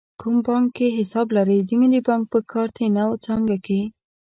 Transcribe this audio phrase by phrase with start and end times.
[0.19, 3.81] کوم بانک کې حساب لرئ؟ د ملی بانک په کارته نو څانګه کښی